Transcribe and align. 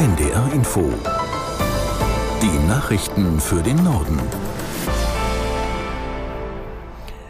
NDR 0.00 0.50
Info. 0.54 0.80
Die 2.40 2.66
Nachrichten 2.66 3.38
für 3.38 3.62
den 3.62 3.84
Norden. 3.84 4.18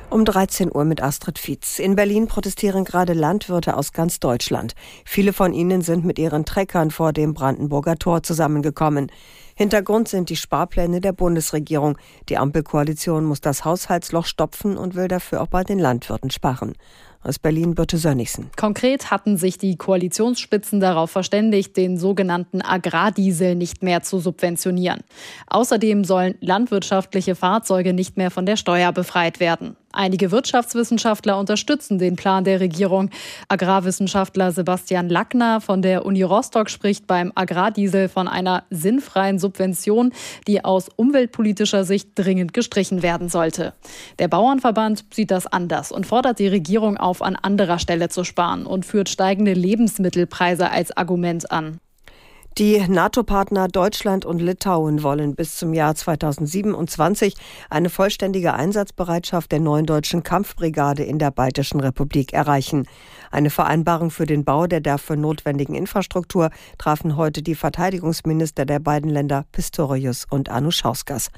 Um 0.09 0.25
13 0.25 0.71
Uhr 0.73 0.85
mit 0.85 1.03
Astrid 1.03 1.41
Fietz. 1.41 1.81
In 1.81 1.97
Berlin 1.97 2.29
protestieren 2.29 2.85
gerade 2.85 3.13
Landwirte 3.13 3.77
aus 3.77 3.93
ganz 3.93 4.21
Deutschland. 4.21 4.75
Viele 5.05 5.33
von 5.33 5.53
ihnen 5.53 5.83
sind 5.83 6.05
mit 6.05 6.21
ihren 6.21 6.45
Treckern 6.45 6.93
vor 6.93 7.13
dem 7.13 7.35
Brandenburger 7.35 7.97
Tor 7.97 8.23
zusammengekommen. 8.23 9.11
Hintergrund 9.57 10.07
sind 10.07 10.31
die 10.31 10.37
Sparpläne 10.37 11.01
der 11.01 11.13
Bundesregierung. 11.13 11.99
Die 12.29 12.39
Ampelkoalition 12.39 13.25
muss 13.25 13.41
das 13.41 13.65
Haushaltsloch 13.65 14.27
stopfen 14.27 14.77
und 14.77 14.95
will 14.95 15.09
dafür 15.09 15.43
auch 15.43 15.49
bei 15.49 15.65
den 15.65 15.81
Landwirten 15.81 16.31
sparen. 16.31 16.75
Aus 17.23 17.39
Berlin 17.39 17.75
Birte 17.75 17.99
Sönnigsen. 17.99 18.51
Konkret 18.57 19.11
hatten 19.11 19.37
sich 19.37 19.59
die 19.59 19.77
Koalitionsspitzen 19.77 20.81
darauf 20.81 21.11
verständigt, 21.11 21.77
den 21.77 21.99
sogenannten 21.99 22.63
Agrardiesel 22.63 23.57
nicht 23.57 23.83
mehr 23.83 24.03
zu 24.03 24.21
subventionieren. 24.21 25.01
Außerdem 25.47 26.05
sollen 26.05 26.37
landwirtschaftliche 26.41 27.35
Fahrzeuge 27.35 27.93
nicht 27.93 28.17
mehr 28.17 28.31
von 28.31 28.47
der 28.47 28.57
Steuer 28.57 28.93
befreit 28.93 29.39
werden. 29.39 29.77
Einige 29.93 30.31
Wirtschaftswissenschaftler 30.31 31.37
unterstützen 31.37 31.99
den 31.99 32.15
Plan 32.15 32.45
der 32.45 32.61
Regierung. 32.61 33.11
Agrarwissenschaftler 33.49 34.53
Sebastian 34.53 35.09
Lackner 35.09 35.61
von 35.61 35.83
der 35.83 36.07
Uni 36.07 36.23
Rostock 36.23 36.71
spricht 36.71 37.09
beim 37.09 37.33
Agrardiesel 37.35 38.09
von 38.09 38.29
einer 38.29 38.63
sinnfreien 38.71 39.41
Subvention, 39.41 40.13
die 40.47 40.65
aus 40.65 40.91
umweltpolitischer 40.95 41.83
Sicht 41.85 42.11
dringend 42.15 42.55
gestrichen 42.55 43.03
werden 43.03 43.29
sollte. 43.29 43.73
Der 44.21 44.29
Bauernverband 44.29 45.07
sieht 45.13 45.33
das 45.33 45.49
anders 45.49 45.91
und 45.91 46.07
fordert 46.07 46.39
die 46.39 46.49
Regierung 46.49 46.97
auf, 46.97 47.21
an 47.21 47.35
anderer 47.35 47.81
Stelle 47.81 48.09
zu 48.09 48.23
sparen 48.23 48.67
und 48.67 48.87
führt 48.87 49.09
steigende 49.09 49.55
Lebensmittelpreise 49.55 50.71
als 50.71 50.97
Argument 50.97 51.51
an. 51.51 51.81
Die 52.59 52.81
NATO-Partner 52.87 53.69
Deutschland 53.69 54.25
und 54.25 54.41
Litauen 54.41 55.05
wollen 55.05 55.37
bis 55.37 55.57
zum 55.57 55.73
Jahr 55.73 55.95
2027 55.95 57.35
eine 57.71 57.89
vollständige 57.89 58.55
Einsatzbereitschaft 58.55 59.53
der 59.53 59.61
neuen 59.61 59.87
deutschen 59.87 60.25
Kampfbrigade 60.25 61.05
in 61.05 61.19
der 61.21 61.31
Baltischen 61.31 61.81
Republik 61.81 62.33
erreichen. 62.33 62.87
Eine 63.31 63.51
Vereinbarung 63.51 64.11
für 64.11 64.27
den 64.27 64.45
Bau 64.45 64.67
der 64.67 64.81
dafür 64.81 65.17
notwendigen 65.17 65.75
Infrastruktur 65.75 66.51
trafen 66.77 67.17
heute 67.17 67.43
die 67.43 67.55
Verteidigungsminister 67.55 68.67
der 68.67 68.81
beiden 68.81 69.11
Länder 69.11 69.47
Pistorius 69.53 70.27
und 70.29 70.49
Anuschauskas. 70.49 71.31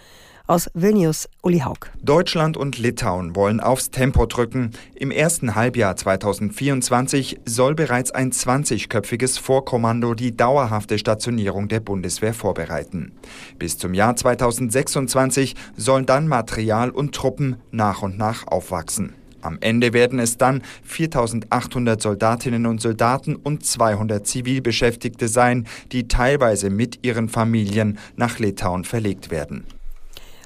Aus 0.53 0.69
Vilnius, 0.75 1.31
Uli 1.41 1.61
Haug. 1.61 1.79
Deutschland 2.03 2.59
und 2.59 2.77
Litauen 2.77 3.35
wollen 3.35 3.59
aufs 3.59 3.91
Tempo 3.91 4.27
drücken. 4.27 4.73
Im 4.95 5.11
ersten 5.11 5.55
Halbjahr 5.55 5.97
2024 5.97 7.41
soll 7.47 7.75
bereits 7.75 8.11
ein 8.11 8.33
20-köpfiges 8.33 9.41
Vorkommando 9.41 10.13
die 10.13 10.37
dauerhafte 10.37 10.99
Stationierung 10.99 11.69
der 11.69 11.81
Bundeswehr 11.81 12.35
vorbereiten. 12.35 13.13
Bis 13.59 13.79
zum 13.79 13.95
Jahr 13.95 14.15
2026 14.15 15.55
sollen 15.75 16.05
dann 16.05 16.29
Material 16.29 16.91
und 16.91 17.15
Truppen 17.15 17.57
nach 17.71 18.03
und 18.03 18.19
nach 18.19 18.47
aufwachsen. 18.47 19.15
Am 19.41 19.57
Ende 19.63 19.95
werden 19.95 20.19
es 20.19 20.37
dann 20.37 20.61
4800 20.83 22.03
Soldatinnen 22.03 22.67
und 22.67 22.83
Soldaten 22.83 23.37
und 23.37 23.65
200 23.65 24.27
Zivilbeschäftigte 24.27 25.29
sein, 25.29 25.67
die 25.93 26.09
teilweise 26.09 26.69
mit 26.69 27.07
ihren 27.07 27.31
Familien 27.31 27.99
nach 28.17 28.39
Litauen 28.39 28.85
verlegt 28.85 29.31
werden. 29.31 29.65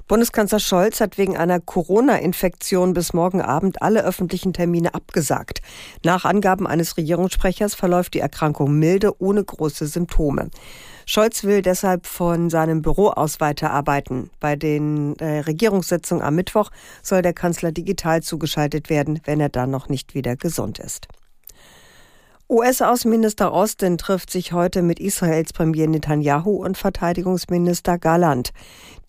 Bundeskanzler 0.09 0.61
Scholz 0.61 1.01
hat 1.01 1.19
wegen 1.19 1.37
einer 1.37 1.59
Corona-Infektion 1.59 2.95
bis 2.95 3.12
morgen 3.12 3.41
Abend 3.41 3.83
alle 3.83 4.05
öffentlichen 4.05 4.53
Termine 4.53 4.95
abgesagt. 4.95 5.63
Nach 6.05 6.25
Angaben 6.25 6.69
eines 6.69 6.97
Regierungssprechers 6.97 7.75
verläuft 7.75 8.15
die 8.15 8.21
Erkrankung 8.21 8.79
milde, 8.79 9.21
ohne 9.21 9.43
große 9.43 9.89
Symptome. 9.89 10.51
Scholz 11.07 11.43
will 11.43 11.61
deshalb 11.61 12.07
von 12.07 12.51
seinem 12.51 12.83
Büro 12.83 13.09
aus 13.09 13.41
weiterarbeiten. 13.41 14.31
Bei 14.39 14.55
den 14.55 15.17
äh, 15.19 15.41
Regierungssitzungen 15.41 16.25
am 16.25 16.37
Mittwoch 16.37 16.70
soll 17.03 17.23
der 17.23 17.33
Kanzler 17.33 17.73
digital 17.73 18.23
zugeschaltet 18.23 18.89
werden, 18.91 19.20
wenn 19.25 19.41
er 19.41 19.48
dann 19.48 19.70
noch 19.70 19.89
nicht 19.89 20.14
wieder 20.14 20.36
gesund 20.36 20.79
ist. 20.79 21.09
US-Außenminister 22.48 23.51
Austin 23.51 23.98
trifft 23.98 24.30
sich 24.30 24.52
heute 24.52 24.80
mit 24.83 25.01
Israels 25.01 25.52
Premier 25.52 25.89
Netanyahu 25.89 26.64
und 26.64 26.79
Verteidigungsminister 26.79 27.98
Galant. 27.98 28.52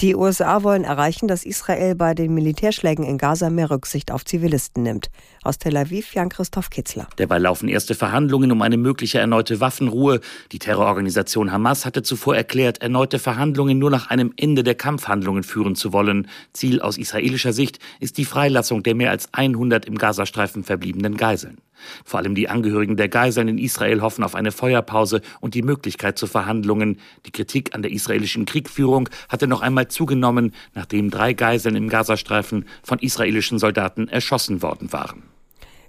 Die 0.02 0.16
USA 0.16 0.64
wollen 0.64 0.84
erreichen, 0.84 1.28
dass 1.28 1.46
Israel 1.46 1.94
bei 1.94 2.16
den 2.16 2.34
Militärschlägen 2.34 3.06
in 3.06 3.20
Gaza 3.20 3.52
mehr 3.52 3.70
Rücksicht 3.70 4.12
auf 4.12 4.26
Zivilisten 4.26 4.82
nimmt. 4.82 5.10
Aus 5.44 5.60
Tel 5.60 5.78
Aviv 5.78 6.16
Jan-Christoph 6.16 6.72
Kitzler. 6.72 7.08
Derweil 7.20 7.44
laufen 7.44 7.70
erste 7.70 7.94
Verhandlungen 7.94 8.52
um 8.52 8.64
eine 8.64 8.78
mögliche 8.78 9.20
erneute 9.20 9.60
Waffenruhe. 9.60 10.20
Die 10.52 10.60
Terrororganisation 10.60 11.52
Hamas 11.52 11.86
hatte 11.86 12.02
zuvor 12.02 12.36
erklärt, 12.36 12.82
erneute 12.82 13.20
Verhandlungen 13.20 13.78
nur 13.78 13.92
nach 13.92 14.10
einem 14.10 14.34
Ende 14.36 14.64
der 14.64 14.76
Kampfhandlungen 14.76 15.44
führen 15.44 15.76
zu 15.76 15.94
wollen. 15.94 16.28
Ziel 16.54 16.82
aus 16.82 16.98
israelischer 16.98 17.54
Sicht 17.54 17.78
ist 18.00 18.18
die 18.18 18.26
Freilassung 18.26 18.82
der 18.82 18.96
mehr 18.96 19.12
als 19.12 19.32
100 19.32 19.86
im 19.86 20.00
Gazastreifen 20.00 20.64
verbliebenen 20.64 21.18
Geiseln. 21.18 21.60
Vor 22.04 22.20
allem 22.20 22.34
die 22.34 22.50
Angehörigen 22.50 22.98
der 22.98 23.10
Geiseln 23.10 23.27
in 23.50 23.58
Israel 23.58 24.02
hoffen 24.02 24.24
auf 24.24 24.36
eine 24.36 24.52
Feuerpause 24.52 25.22
und 25.42 25.54
die 25.54 25.64
Möglichkeit 25.64 26.18
zu 26.18 26.28
Verhandlungen. 26.28 27.00
Die 27.26 27.32
Kritik 27.32 27.76
an 27.76 27.82
der 27.82 27.92
israelischen 27.92 28.46
Kriegführung 28.46 29.10
hatte 29.28 29.48
noch 29.48 29.62
einmal 29.62 29.90
zugenommen, 29.90 30.54
nachdem 30.74 31.10
drei 31.10 31.34
Geiseln 31.34 31.76
im 31.76 31.90
Gazastreifen 31.90 32.66
von 32.84 33.00
israelischen 33.00 33.60
Soldaten 33.60 34.08
erschossen 34.08 34.62
worden 34.62 34.94
waren. 34.94 35.37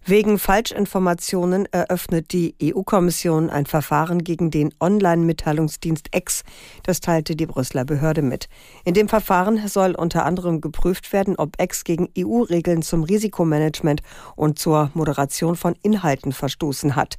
Wegen 0.08 0.38
Falschinformationen 0.38 1.66
eröffnet 1.70 2.32
die 2.32 2.54
EU-Kommission 2.62 3.50
ein 3.50 3.66
Verfahren 3.66 4.24
gegen 4.24 4.50
den 4.50 4.72
Online-Mitteilungsdienst 4.80 6.08
X. 6.14 6.44
Das 6.82 7.00
teilte 7.00 7.36
die 7.36 7.44
Brüsseler 7.44 7.84
Behörde 7.84 8.22
mit. 8.22 8.48
In 8.86 8.94
dem 8.94 9.10
Verfahren 9.10 9.68
soll 9.68 9.94
unter 9.94 10.24
anderem 10.24 10.62
geprüft 10.62 11.12
werden, 11.12 11.36
ob 11.36 11.60
X 11.60 11.84
gegen 11.84 12.08
EU-Regeln 12.16 12.80
zum 12.80 13.02
Risikomanagement 13.02 14.00
und 14.34 14.58
zur 14.58 14.90
Moderation 14.94 15.56
von 15.56 15.74
Inhalten 15.82 16.32
verstoßen 16.32 16.96
hat. 16.96 17.18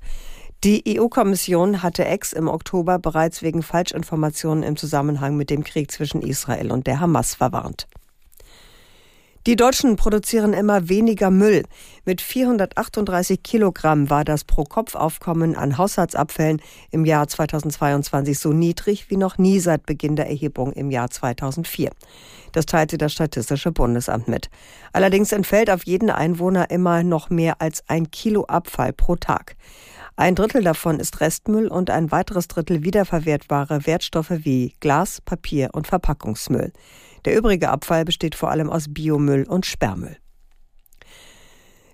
Die 0.63 0.97
EU-Kommission 0.97 1.83
hatte 1.83 2.05
X 2.05 2.33
im 2.33 2.47
Oktober 2.47 2.97
bereits 2.97 3.43
wegen 3.43 3.61
Falschinformationen 3.61 4.63
im 4.63 4.77
Zusammenhang 4.77 5.37
mit 5.37 5.51
dem 5.51 5.63
Krieg 5.63 5.91
zwischen 5.91 6.23
Israel 6.23 6.71
und 6.71 6.87
der 6.87 6.99
Hamas 6.99 7.35
verwarnt. 7.35 7.87
Die 9.49 9.55
Deutschen 9.55 9.95
produzieren 9.95 10.53
immer 10.53 10.89
weniger 10.89 11.31
Müll. 11.31 11.63
Mit 12.05 12.21
438 12.21 13.41
Kilogramm 13.41 14.11
war 14.11 14.23
das 14.23 14.43
Pro-Kopf-Aufkommen 14.43 15.55
an 15.55 15.79
Haushaltsabfällen 15.79 16.61
im 16.91 17.03
Jahr 17.03 17.27
2022 17.27 18.37
so 18.37 18.53
niedrig 18.53 19.09
wie 19.09 19.17
noch 19.17 19.39
nie 19.39 19.59
seit 19.59 19.87
Beginn 19.87 20.15
der 20.15 20.27
Erhebung 20.27 20.71
im 20.73 20.91
Jahr 20.91 21.09
2004. 21.09 21.89
Das 22.51 22.67
teilte 22.67 22.99
das 22.99 23.11
Statistische 23.11 23.71
Bundesamt 23.71 24.27
mit. 24.27 24.51
Allerdings 24.93 25.31
entfällt 25.31 25.71
auf 25.71 25.83
jeden 25.83 26.11
Einwohner 26.11 26.69
immer 26.69 27.01
noch 27.01 27.31
mehr 27.31 27.59
als 27.59 27.83
ein 27.87 28.11
Kilo 28.11 28.45
Abfall 28.45 28.93
pro 28.93 29.15
Tag. 29.15 29.55
Ein 30.19 30.35
Drittel 30.35 30.61
davon 30.61 30.99
ist 30.99 31.21
Restmüll 31.21 31.69
und 31.69 31.89
ein 31.89 32.11
weiteres 32.11 32.49
Drittel 32.49 32.83
wiederverwertbare 32.83 33.85
Wertstoffe 33.85 34.33
wie 34.43 34.75
Glas, 34.81 35.21
Papier 35.21 35.69
und 35.71 35.87
Verpackungsmüll. 35.87 36.73
Der 37.23 37.37
übrige 37.37 37.69
Abfall 37.69 38.03
besteht 38.03 38.35
vor 38.35 38.51
allem 38.51 38.69
aus 38.69 38.87
Biomüll 38.89 39.45
und 39.47 39.65
Sperrmüll. 39.65 40.17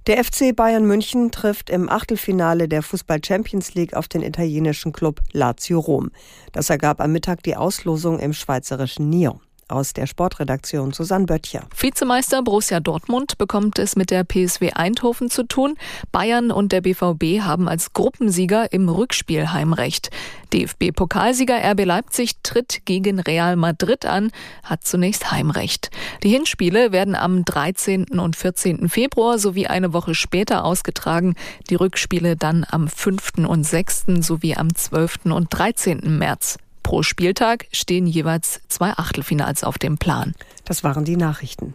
Der 0.08 0.24
FC 0.24 0.56
Bayern 0.56 0.88
München 0.88 1.30
trifft 1.30 1.70
im 1.70 1.88
Achtelfinale 1.88 2.68
der 2.68 2.82
Fußball 2.82 3.24
Champions 3.24 3.76
League 3.76 3.94
auf 3.94 4.08
den 4.08 4.24
italienischen 4.24 4.92
Club 4.92 5.22
Lazio 5.32 5.78
Rom. 5.80 6.10
Das 6.52 6.72
ergab 6.72 7.02
am 7.02 7.12
Mittag 7.12 7.44
die 7.44 7.56
Auslosung 7.56 8.18
im 8.18 8.34
schweizerischen 8.34 9.08
Nyon. 9.12 9.40
Aus 9.68 9.94
der 9.94 10.06
Sportredaktion 10.06 10.92
Susanne 10.92 11.26
Böttcher. 11.26 11.66
Vizemeister 11.76 12.44
Borussia 12.44 12.80
Dortmund 12.80 13.40
bekommt 13.40 13.80
es 13.80 13.96
mit 13.96 14.12
der 14.12 14.24
PSW 14.24 14.74
Eindhoven 14.74 15.32
zu 15.32 15.42
tun. 15.42 15.76
Bayern 16.12 16.52
und 16.52 16.72
der 16.72 16.82
BVB 16.82 17.42
haben 17.42 17.68
als 17.68 17.92
Gruppensieger 17.94 18.72
im 18.72 18.90
Rückspiel 18.90 19.52
Heimrecht. 19.54 20.12
DFB-Pokalsieger 20.54 21.58
RB 21.72 21.84
Leipzig 21.84 22.36
tritt 22.44 22.86
gegen 22.86 23.20
Real 23.20 23.56
Madrid 23.56 24.06
an, 24.06 24.32
hat 24.62 24.84
zunächst 24.84 25.32
Heimrecht. 25.32 25.90
Die 26.22 26.30
Hinspiele 26.30 26.92
werden 26.92 27.16
am 27.16 27.44
13. 27.44 28.20
und 28.20 28.36
14. 28.36 28.88
Februar 28.88 29.40
sowie 29.40 29.66
eine 29.66 29.94
Woche 29.94 30.14
später 30.14 30.64
ausgetragen. 30.64 31.34
Die 31.72 31.76
Rückspiele 31.76 32.36
dann 32.36 32.68
am 32.70 32.88
5. 32.88 33.48
und 33.48 33.64
6. 33.64 34.06
sowie 34.20 34.56
am 34.56 34.76
12. 34.76 35.26
und 35.26 35.48
13. 35.50 36.20
März. 36.20 36.58
Pro 36.86 37.02
Spieltag 37.02 37.66
stehen 37.72 38.06
jeweils 38.06 38.62
zwei 38.68 38.92
Achtelfinals 38.92 39.64
auf 39.64 39.80
dem 39.80 39.98
Plan. 39.98 40.36
Das 40.66 40.84
waren 40.84 41.04
die 41.04 41.18
Nachrichten. 41.18 41.74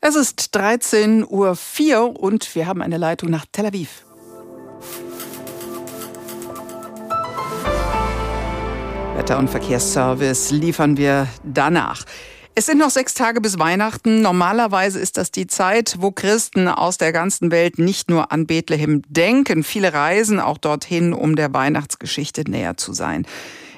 Es 0.00 0.16
ist 0.16 0.56
13.04 0.56 1.26
Uhr 1.28 2.18
und 2.18 2.54
wir 2.54 2.66
haben 2.66 2.80
eine 2.80 2.96
Leitung 2.96 3.28
nach 3.28 3.44
Tel 3.52 3.66
Aviv. 3.66 4.06
Wetter- 9.14 9.38
und 9.38 9.50
Verkehrsservice 9.50 10.52
liefern 10.52 10.96
wir 10.96 11.28
danach. 11.44 12.06
Es 12.54 12.64
sind 12.64 12.78
noch 12.78 12.88
sechs 12.88 13.12
Tage 13.12 13.42
bis 13.42 13.58
Weihnachten. 13.58 14.22
Normalerweise 14.22 15.00
ist 15.00 15.18
das 15.18 15.30
die 15.30 15.48
Zeit, 15.48 15.96
wo 15.98 16.12
Christen 16.12 16.66
aus 16.66 16.96
der 16.96 17.12
ganzen 17.12 17.50
Welt 17.50 17.78
nicht 17.78 18.08
nur 18.08 18.32
an 18.32 18.46
Bethlehem 18.46 19.02
denken. 19.06 19.64
Viele 19.64 19.92
reisen 19.92 20.40
auch 20.40 20.56
dorthin, 20.56 21.12
um 21.12 21.36
der 21.36 21.52
Weihnachtsgeschichte 21.52 22.50
näher 22.50 22.78
zu 22.78 22.94
sein. 22.94 23.26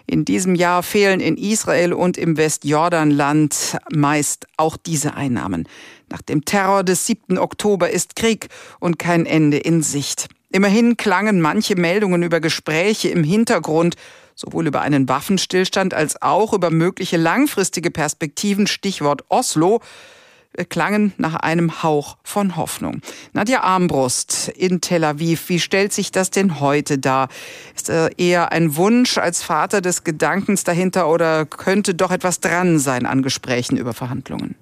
In 0.07 0.25
diesem 0.25 0.55
Jahr 0.55 0.83
fehlen 0.83 1.21
in 1.21 1.37
Israel 1.37 1.93
und 1.93 2.17
im 2.17 2.37
Westjordanland 2.37 3.79
meist 3.93 4.47
auch 4.57 4.77
diese 4.77 5.15
Einnahmen. 5.15 5.69
Nach 6.11 6.23
dem 6.23 6.45
Terror 6.45 6.85
des 6.85 7.07
7. 7.07 7.39
Oktober 7.39 7.91
ist 7.91 8.17
Krieg 8.17 8.49
und 8.81 8.99
kein 8.99 9.27
Ende 9.27 9.59
in 9.59 9.83
Sicht. 9.83 10.29
Immerhin 10.51 10.97
klangen 10.99 11.41
manche 11.41 11.77
Meldungen 11.77 12.23
über 12.23 12.41
Gespräche 12.41 13.09
im 13.09 13.25
Hintergrund, 13.25 13.95
sowohl 14.35 14.67
über 14.67 14.83
einen 14.83 15.09
Waffenstillstand 15.09 15.95
als 15.95 16.21
auch 16.21 16.53
über 16.53 16.71
mögliche 16.71 17.17
langfristige 17.17 17.91
Perspektiven, 17.91 18.67
Stichwort 18.67 19.25
Oslo 19.29 19.81
klangen 20.69 21.13
nach 21.17 21.35
einem 21.35 21.83
Hauch 21.83 22.17
von 22.23 22.57
Hoffnung. 22.57 23.01
Nadja 23.33 23.63
Armbrust 23.63 24.49
in 24.49 24.81
Tel 24.81 25.05
Aviv, 25.05 25.49
wie 25.49 25.61
stellt 25.61 25.93
sich 25.93 26.13
das 26.13 26.31
denn 26.31 26.61
heute 26.61 26.99
dar? 26.99 27.29
Ist 27.75 27.89
eher 27.89 28.53
ein 28.53 28.77
Wunsch 28.77 29.19
als 29.19 29.43
Vater 29.43 29.81
des 29.81 30.05
Gedankens 30.05 30.65
dahinter 30.65 31.09
oder 31.09 31.47
könnte 31.47 31.95
doch 31.95 32.11
etwas 32.11 32.41
dran 32.41 32.79
sein 32.79 33.07
an 33.07 33.23
Gesprächen 33.23 33.77
über 33.77 33.95
Verhandlungen? 33.95 34.55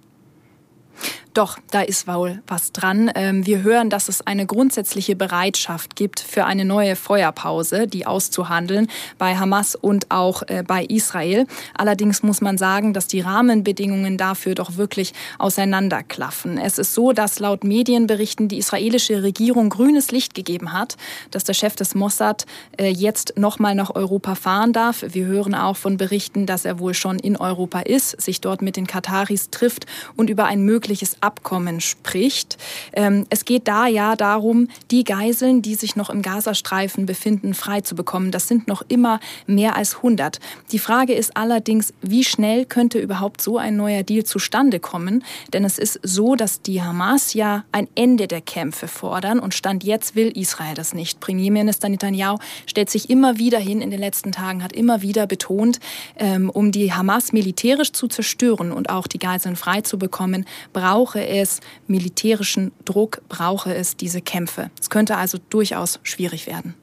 Doch, 1.32 1.58
da 1.70 1.82
ist 1.82 2.08
wohl 2.08 2.42
was 2.48 2.72
dran. 2.72 3.08
Ähm, 3.14 3.46
wir 3.46 3.62
hören, 3.62 3.88
dass 3.88 4.08
es 4.08 4.26
eine 4.26 4.46
grundsätzliche 4.46 5.14
Bereitschaft 5.14 5.94
gibt 5.94 6.18
für 6.18 6.44
eine 6.44 6.64
neue 6.64 6.96
Feuerpause, 6.96 7.86
die 7.86 8.04
auszuhandeln 8.04 8.88
bei 9.16 9.36
Hamas 9.36 9.76
und 9.76 10.10
auch 10.10 10.42
äh, 10.48 10.64
bei 10.66 10.84
Israel. 10.84 11.46
Allerdings 11.76 12.24
muss 12.24 12.40
man 12.40 12.58
sagen, 12.58 12.94
dass 12.94 13.06
die 13.06 13.20
Rahmenbedingungen 13.20 14.18
dafür 14.18 14.56
doch 14.56 14.76
wirklich 14.76 15.12
auseinanderklaffen. 15.38 16.58
Es 16.58 16.78
ist 16.78 16.94
so, 16.94 17.12
dass 17.12 17.38
laut 17.38 17.62
Medienberichten 17.62 18.48
die 18.48 18.58
israelische 18.58 19.22
Regierung 19.22 19.70
grünes 19.70 20.10
Licht 20.10 20.34
gegeben 20.34 20.72
hat, 20.72 20.96
dass 21.30 21.44
der 21.44 21.54
Chef 21.54 21.76
des 21.76 21.94
Mossad 21.94 22.44
äh, 22.76 22.88
jetzt 22.88 23.34
nochmal 23.38 23.76
nach 23.76 23.94
Europa 23.94 24.34
fahren 24.34 24.72
darf. 24.72 25.04
Wir 25.06 25.26
hören 25.26 25.54
auch 25.54 25.76
von 25.76 25.96
Berichten, 25.96 26.46
dass 26.46 26.64
er 26.64 26.80
wohl 26.80 26.94
schon 26.94 27.20
in 27.20 27.36
Europa 27.36 27.80
ist, 27.80 28.20
sich 28.20 28.40
dort 28.40 28.62
mit 28.62 28.74
den 28.74 28.88
Kataris 28.88 29.50
trifft 29.50 29.86
und 30.16 30.28
über 30.28 30.46
ein 30.46 30.62
mögliches 30.62 31.19
Abkommen 31.20 31.80
spricht. 31.80 32.56
Ähm, 32.92 33.26
es 33.30 33.44
geht 33.44 33.68
da 33.68 33.86
ja 33.86 34.16
darum, 34.16 34.68
die 34.90 35.04
Geiseln, 35.04 35.62
die 35.62 35.74
sich 35.74 35.96
noch 35.96 36.08
im 36.08 36.22
Gazastreifen 36.22 37.06
befinden, 37.06 37.54
frei 37.54 37.82
zu 37.82 37.94
bekommen. 37.94 38.30
Das 38.30 38.48
sind 38.48 38.68
noch 38.68 38.82
immer 38.88 39.20
mehr 39.46 39.76
als 39.76 39.96
100. 39.96 40.40
Die 40.72 40.78
Frage 40.78 41.12
ist 41.12 41.36
allerdings, 41.36 41.92
wie 42.00 42.24
schnell 42.24 42.64
könnte 42.64 42.98
überhaupt 42.98 43.42
so 43.42 43.58
ein 43.58 43.76
neuer 43.76 44.02
Deal 44.02 44.24
zustande 44.24 44.80
kommen? 44.80 45.24
Denn 45.52 45.64
es 45.64 45.78
ist 45.78 46.00
so, 46.02 46.36
dass 46.36 46.62
die 46.62 46.82
Hamas 46.82 47.34
ja 47.34 47.64
ein 47.72 47.88
Ende 47.94 48.26
der 48.26 48.40
Kämpfe 48.40 48.88
fordern 48.88 49.38
und 49.38 49.54
Stand 49.54 49.84
jetzt 49.84 50.16
will 50.16 50.32
Israel 50.34 50.74
das 50.74 50.94
nicht. 50.94 51.20
Premierminister 51.20 51.88
Netanyahu 51.88 52.38
stellt 52.66 52.88
sich 52.88 53.10
immer 53.10 53.38
wieder 53.38 53.58
hin 53.58 53.82
in 53.82 53.90
den 53.90 54.00
letzten 54.00 54.32
Tagen, 54.32 54.62
hat 54.64 54.72
immer 54.72 55.02
wieder 55.02 55.26
betont, 55.26 55.80
ähm, 56.16 56.48
um 56.48 56.72
die 56.72 56.92
Hamas 56.92 57.32
militärisch 57.32 57.92
zu 57.92 58.08
zerstören 58.08 58.72
und 58.72 58.88
auch 58.88 59.06
die 59.06 59.18
Geiseln 59.18 59.56
frei 59.56 59.82
zu 59.82 59.98
bekommen, 59.98 60.46
braucht 60.72 61.09
brauche 61.10 61.26
es 61.26 61.60
militärischen 61.88 62.70
Druck, 62.84 63.22
brauche 63.28 63.74
es 63.74 63.96
diese 63.96 64.20
Kämpfe. 64.20 64.70
Es 64.80 64.90
könnte 64.90 65.16
also 65.16 65.38
durchaus 65.50 65.98
schwierig 66.04 66.46
werden. 66.46 66.74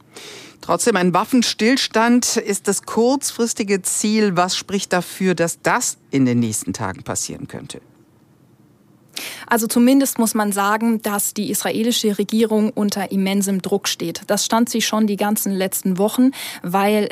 Trotzdem 0.59 0.97
ein 0.97 1.13
Waffenstillstand 1.13 2.35
ist 2.35 2.67
das 2.67 2.83
kurzfristige 2.83 3.81
Ziel. 3.83 4.35
Was 4.35 4.57
spricht 4.57 4.91
dafür, 4.91 5.33
dass 5.33 5.61
das 5.61 5.97
in 6.11 6.25
den 6.25 6.39
nächsten 6.39 6.73
Tagen 6.73 7.03
passieren 7.03 7.47
könnte? 7.47 7.79
Also 9.47 9.67
zumindest 9.67 10.19
muss 10.19 10.33
man 10.33 10.51
sagen, 10.51 11.01
dass 11.01 11.33
die 11.33 11.49
israelische 11.49 12.17
Regierung 12.17 12.71
unter 12.71 13.11
immensem 13.11 13.61
Druck 13.61 13.87
steht. 13.87 14.23
Das 14.27 14.45
stand 14.45 14.67
sie 14.69 14.81
schon 14.81 15.07
die 15.07 15.15
ganzen 15.15 15.53
letzten 15.53 15.97
Wochen, 15.97 16.31
weil 16.63 17.09